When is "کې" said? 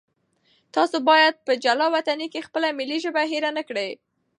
2.33-2.45